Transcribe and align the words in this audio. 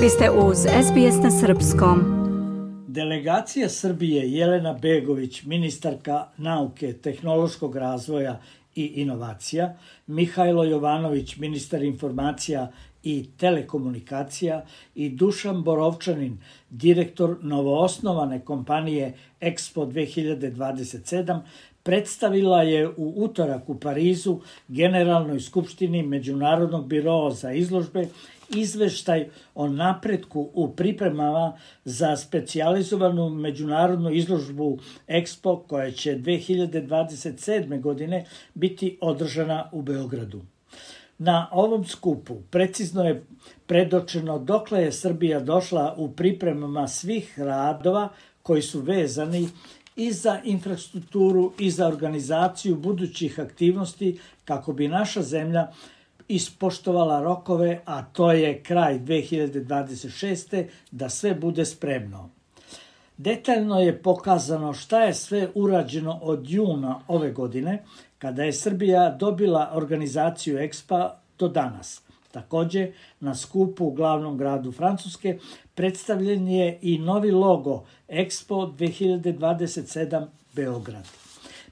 Vi 0.00 0.08
ste 0.08 0.30
uz 0.30 0.58
SBS 0.58 1.22
na 1.22 1.30
Srpskom. 1.30 2.00
Delegacija 2.88 3.68
Srbije 3.68 4.32
Jelena 4.32 4.72
Begović, 4.72 5.42
ministarka 5.42 6.24
nauke, 6.36 6.92
tehnološkog 6.92 7.76
razvoja 7.76 8.40
i 8.74 8.86
inovacija, 8.86 9.76
Mihajlo 10.06 10.64
Jovanović, 10.64 11.36
ministar 11.36 11.82
informacija 11.82 12.70
i 13.02 13.26
telekomunikacija 13.38 14.64
i 14.94 15.08
Dušan 15.08 15.62
Borovčanin, 15.62 16.38
direktor 16.70 17.36
novoosnovane 17.42 18.40
kompanije 18.44 19.14
Expo 19.40 19.92
2027, 19.92 21.40
predstavila 21.82 22.62
je 22.62 22.88
u 22.88 23.14
utorak 23.16 23.68
u 23.68 23.80
Parizu 23.80 24.40
Generalnoj 24.68 25.40
skupštini 25.40 26.02
Međunarodnog 26.02 26.86
biroa 26.86 27.30
za 27.30 27.52
izložbe 27.52 28.08
izveštaj 28.54 29.28
o 29.54 29.68
napretku 29.68 30.50
u 30.54 30.72
pripremama 30.72 31.56
za 31.84 32.16
specijalizovanu 32.16 33.30
međunarodnu 33.30 34.10
izložbu 34.10 34.78
Expo 35.08 35.66
koja 35.66 35.90
će 35.90 36.18
2027. 36.18 37.80
godine 37.80 38.24
biti 38.54 38.98
održana 39.00 39.68
u 39.72 39.82
Beogradu. 39.82 40.42
Na 41.18 41.48
ovom 41.52 41.84
skupu 41.84 42.36
precizno 42.50 43.04
je 43.04 43.24
predočeno 43.66 44.38
dokle 44.38 44.82
je 44.82 44.92
Srbija 44.92 45.40
došla 45.40 45.94
u 45.96 46.10
pripremama 46.10 46.88
svih 46.88 47.38
radova 47.38 48.08
koji 48.42 48.62
su 48.62 48.80
vezani 48.80 49.48
i 49.96 50.12
za 50.12 50.40
infrastrukturu 50.44 51.52
i 51.58 51.70
za 51.70 51.86
organizaciju 51.86 52.76
budućih 52.76 53.40
aktivnosti 53.40 54.18
kako 54.44 54.72
bi 54.72 54.88
naša 54.88 55.22
zemlja 55.22 55.66
ispoštovala 56.28 57.22
rokove, 57.22 57.80
a 57.84 58.02
to 58.02 58.32
je 58.32 58.62
kraj 58.62 58.98
2026. 58.98 60.64
da 60.90 61.08
sve 61.08 61.34
bude 61.34 61.64
spremno. 61.64 62.30
Detaljno 63.16 63.80
je 63.80 64.02
pokazano 64.02 64.72
šta 64.72 65.02
je 65.02 65.14
sve 65.14 65.48
urađeno 65.54 66.18
od 66.22 66.50
juna 66.50 67.00
ove 67.08 67.32
godine, 67.32 67.84
kada 68.18 68.42
je 68.42 68.52
Srbija 68.52 69.10
dobila 69.10 69.70
organizaciju 69.74 70.58
EXPA 70.58 71.16
do 71.38 71.48
danas. 71.48 72.02
Takođe, 72.32 72.90
na 73.20 73.34
skupu 73.34 73.84
u 73.84 73.90
glavnom 73.90 74.38
gradu 74.38 74.72
Francuske 74.72 75.38
predstavljen 75.74 76.48
je 76.48 76.78
i 76.82 76.98
novi 76.98 77.30
logo 77.30 77.84
Expo 78.08 78.76
2027 78.76 80.26
Beograd. 80.52 81.08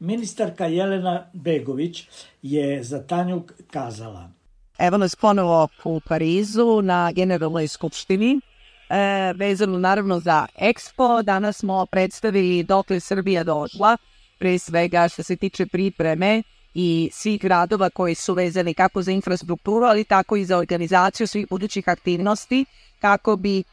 Ministarka 0.00 0.66
Jelena 0.66 1.30
Begović 1.32 2.08
je 2.42 2.82
za 2.82 3.06
Tanjuk 3.06 3.52
kazala– 3.70 4.30
Evo 4.80 4.96
nas 4.96 5.16
ponovo 5.16 5.68
u 5.84 6.00
Parizu 6.00 6.82
na 6.82 7.12
Generalnoj 7.12 7.68
skupštini, 7.68 8.40
e, 8.88 9.32
vezano 9.36 9.78
naravno 9.78 10.20
za 10.20 10.46
Expo. 10.60 11.22
Danas 11.22 11.56
smo 11.56 11.86
predstavili 11.86 12.62
dokle 12.62 13.00
Srbija 13.00 13.44
došla, 13.44 13.96
pre 14.38 14.58
svega 14.58 15.08
što 15.08 15.22
se 15.22 15.36
tiče 15.36 15.66
pripreme 15.66 16.42
i 16.74 17.10
svih 17.12 17.40
gradova 17.40 17.90
koji 17.90 18.14
su 18.14 18.34
vezani 18.34 18.74
kako 18.74 19.02
za 19.02 19.12
infrastrukturu, 19.12 19.86
ali 19.86 20.04
tako 20.04 20.36
i 20.36 20.44
za 20.44 20.58
organizaciju 20.58 21.26
svih 21.26 21.46
budućih 21.50 21.88
aktivnosti, 21.88 22.64
kako 23.00 23.36
bi 23.36 23.58
e, 23.58 23.64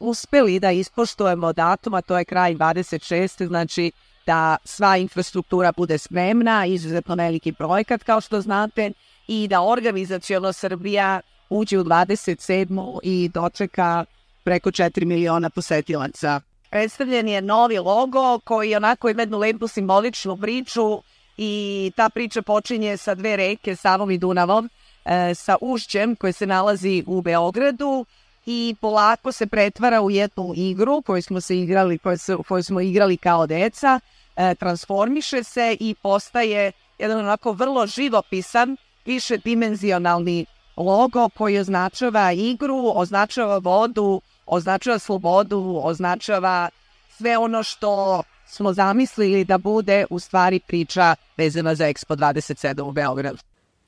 uspeli 0.00 0.60
da 0.60 0.70
ispoštujemo 0.70 1.52
datum, 1.52 1.94
a 1.94 2.02
to 2.02 2.18
je 2.18 2.24
kraj 2.24 2.54
26. 2.54 3.46
Znači 3.46 3.92
da 4.26 4.56
sva 4.64 4.96
infrastruktura 4.96 5.72
bude 5.76 5.98
spremna, 5.98 6.66
izuzetno 6.66 7.14
veliki 7.14 7.52
projekat 7.52 8.02
kao 8.02 8.20
što 8.20 8.40
znate, 8.40 8.92
i 9.28 9.48
da 9.48 9.62
organizacijono 9.62 10.52
Srbija 10.52 11.20
uđe 11.50 11.78
u 11.78 11.84
27. 11.84 12.98
i 13.02 13.30
dočeka 13.34 14.04
preko 14.44 14.70
4 14.70 15.04
miliona 15.04 15.50
posetilaca. 15.50 16.40
Predstavljen 16.70 17.28
je 17.28 17.42
novi 17.42 17.78
logo 17.78 18.38
koji 18.44 18.76
onako 18.76 19.08
ima 19.08 19.22
jednu 19.22 19.38
lepu 19.38 19.68
simboličnu 19.68 20.36
priču 20.36 21.02
i 21.36 21.92
ta 21.96 22.08
priča 22.08 22.42
počinje 22.42 22.96
sa 22.96 23.14
dve 23.14 23.36
reke, 23.36 23.76
Savom 23.76 24.10
i 24.10 24.18
Dunavom, 24.18 24.70
e, 25.04 25.34
sa 25.34 25.56
ušćem 25.60 26.16
koje 26.16 26.32
se 26.32 26.46
nalazi 26.46 27.04
u 27.06 27.22
Beogradu 27.22 28.06
i 28.46 28.74
polako 28.80 29.32
se 29.32 29.46
pretvara 29.46 30.02
u 30.02 30.10
jednu 30.10 30.52
igru 30.56 31.02
koju 31.02 31.22
smo 31.22 31.40
se 31.40 31.58
igrali, 31.58 31.98
koju, 31.98 32.18
se, 32.18 32.36
koju 32.48 32.62
smo 32.62 32.80
igrali 32.80 33.16
kao 33.16 33.46
deca, 33.46 34.00
e, 34.36 34.54
transformiše 34.54 35.44
se 35.44 35.76
i 35.80 35.94
postaje 36.02 36.72
jedan 36.98 37.18
onako 37.18 37.52
vrlo 37.52 37.86
živopisan 37.86 38.76
višedimenzionalni 39.06 40.46
logo 40.76 41.28
koji 41.28 41.58
označava 41.58 42.32
igru, 42.32 42.92
označava 42.94 43.58
vodu, 43.58 44.20
označava 44.46 44.98
slobodu, 44.98 45.80
označava 45.82 46.68
sve 47.08 47.38
ono 47.38 47.62
što 47.62 48.22
smo 48.46 48.72
zamislili 48.72 49.44
da 49.44 49.58
bude 49.58 50.06
u 50.10 50.18
stvari 50.18 50.60
priča 50.66 51.14
vezana 51.36 51.74
za 51.74 51.84
Expo 51.84 52.16
27 52.16 52.82
u 52.82 52.92
Beogradu. 52.92 53.38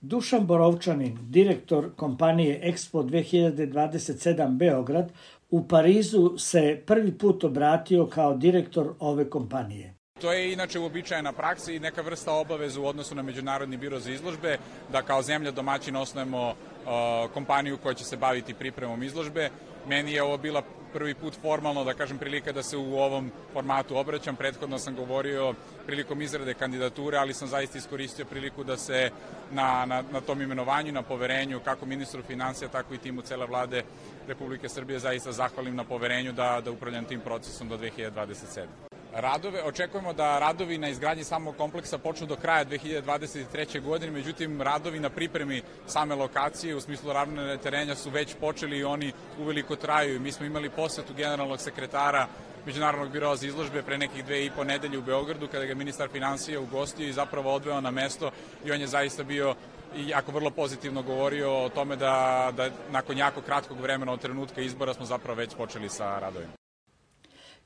Dušan 0.01 0.47
Borovčanin, 0.47 1.19
direktor 1.21 1.91
kompanije 1.97 2.61
Expo 2.65 3.03
2027 3.03 4.57
Beograd, 4.57 5.13
u 5.51 5.69
Parizu 5.69 6.39
se 6.39 6.83
prvi 6.87 7.19
put 7.19 7.45
obratio 7.45 8.07
kao 8.07 8.37
direktor 8.37 8.95
ove 8.99 9.31
kompanije. 9.31 9.95
To 10.21 10.33
je 10.33 10.53
inače 10.53 10.79
uobičajena 10.79 11.33
praksa 11.33 11.73
i 11.73 11.79
neka 11.79 12.03
vrsta 12.03 12.33
obaveza 12.33 12.81
u 12.81 12.87
odnosu 12.87 13.15
na 13.15 13.23
Međunarodni 13.23 13.77
biro 13.77 13.99
za 13.99 14.11
izložbe, 14.11 14.59
da 14.93 15.03
kao 15.03 15.23
zemlja 15.23 15.51
domaćin 15.51 15.97
osnujemo 15.97 16.49
uh, 16.49 17.31
kompaniju 17.35 17.79
koja 17.79 17.95
će 17.95 18.05
se 18.05 18.17
baviti 18.17 18.55
pripremom 18.55 19.03
izložbe. 19.03 19.51
Meni 19.87 20.13
je 20.13 20.23
ovo 20.23 20.37
bila 20.37 20.63
prvi 20.93 21.15
put 21.15 21.35
formalno, 21.43 21.85
da 21.85 21.95
kažem, 21.95 22.19
prilika 22.19 22.53
da 22.53 22.63
se 22.63 22.77
u 22.77 22.97
ovom 22.99 23.31
formatu 23.53 23.97
obraćam. 23.97 24.37
Prethodno 24.37 24.79
sam 24.79 24.97
govorio 24.97 25.55
prilikom 25.87 26.23
izrade 26.23 26.55
kandidature, 26.55 27.19
ali 27.19 27.35
sam 27.35 27.49
zaista 27.49 27.79
iskoristio 27.79 28.25
priliku 28.25 28.65
da 28.65 28.77
se 28.77 29.11
na, 29.53 29.85
na, 29.87 30.03
na 30.13 30.21
tom 30.21 30.43
imenovanju, 30.43 30.93
na 30.93 31.03
poverenju, 31.03 31.61
kako 31.61 31.87
ministru 31.87 32.23
financija, 32.23 32.69
tako 32.69 32.95
i 32.95 32.99
timu 32.99 33.23
cele 33.23 33.47
vlade 33.47 33.83
Republike 34.29 34.69
Srbije, 34.69 34.99
zaista 34.99 35.33
zahvalim 35.33 35.77
na 35.77 35.85
poverenju 35.85 36.33
da, 36.33 36.61
da 36.65 36.71
upravljam 36.71 37.05
tim 37.05 37.21
procesom 37.21 37.69
do 37.69 37.77
2027 37.77 38.96
radove. 39.17 39.63
Očekujemo 39.63 40.13
da 40.13 40.39
radovi 40.39 40.79
na 40.79 40.89
izgradnji 40.89 41.25
samog 41.25 41.57
kompleksa 41.57 41.99
počnu 41.99 42.27
do 42.27 42.37
kraja 42.37 42.65
2023. 42.65 43.81
godine, 43.81 44.13
međutim 44.13 44.63
radovi 44.63 45.01
na 45.01 45.11
pripremi 45.11 45.63
same 45.87 46.15
lokacije 46.15 46.77
u 46.77 46.81
smislu 46.81 47.13
ravne 47.13 47.59
terenja 47.59 47.95
su 47.95 48.11
već 48.11 48.35
počeli 48.41 48.79
i 48.79 48.85
oni 48.85 49.13
uveliko 49.39 49.77
traju. 49.77 50.21
Mi 50.21 50.33
smo 50.33 50.47
imali 50.47 50.71
posetu 50.71 51.15
generalnog 51.15 51.61
sekretara 51.61 52.27
Međunarodnog 52.67 53.13
biroa 53.13 53.37
za 53.37 53.47
izložbe 53.47 53.83
pre 53.83 53.99
nekih 53.99 54.25
dve 54.25 54.45
i 54.45 54.51
po 54.51 54.65
nedelje 54.65 54.99
u 54.99 55.03
Beogradu 55.03 55.49
kada 55.49 55.65
ga 55.65 55.75
ministar 55.75 56.09
financija 56.09 56.61
ugostio 56.61 57.09
i 57.09 57.13
zapravo 57.13 57.55
odveo 57.55 57.81
na 57.81 57.91
mesto 57.91 58.31
i 58.65 58.73
on 58.73 58.81
je 58.81 58.87
zaista 58.87 59.23
bio 59.23 59.55
i 59.97 60.09
jako 60.09 60.33
vrlo 60.33 60.51
pozitivno 60.51 61.03
govorio 61.03 61.65
o 61.65 61.69
tome 61.69 61.97
da, 61.97 62.53
da 62.57 62.71
nakon 62.91 63.19
jako 63.19 63.41
kratkog 63.41 63.81
vremena 63.81 64.13
od 64.13 64.21
trenutka 64.21 64.61
izbora 64.61 64.95
smo 64.95 65.07
zapravo 65.07 65.39
već 65.39 65.55
počeli 65.55 65.89
sa 65.89 66.19
radovima. 66.19 66.53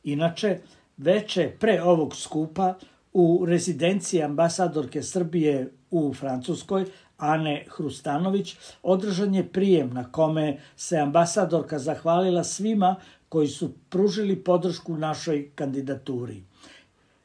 Inače, 0.04 0.58
Veče 1.00 1.52
pre 1.60 1.82
ovog 1.82 2.16
skupa 2.16 2.74
u 3.12 3.44
rezidenciji 3.46 4.22
ambasadorke 4.22 5.02
Srbije 5.02 5.72
u 5.90 6.14
Francuskoj, 6.14 6.84
Ane 7.18 7.64
Hrustanović, 7.68 8.56
održan 8.82 9.34
je 9.34 9.48
prijem 9.48 9.94
na 9.94 10.12
kome 10.12 10.58
se 10.76 10.98
ambasadorka 10.98 11.78
zahvalila 11.78 12.44
svima 12.44 12.96
koji 13.28 13.48
su 13.48 13.72
pružili 13.88 14.36
podršku 14.44 14.96
našoj 14.96 15.50
kandidaturi. 15.54 16.42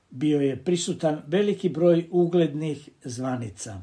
Bio 0.10 0.40
je 0.40 0.64
prisutan 0.64 1.22
veliki 1.28 1.70
broj 1.70 2.08
uglednih 2.12 2.90
zvanica. 3.04 3.82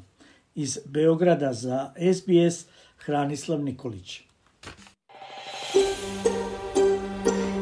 Iz 0.54 0.78
Beograda 0.86 1.52
za 1.52 1.92
SBS 2.14 2.66
Hranislav 2.96 3.60
Nikolić. 3.60 4.31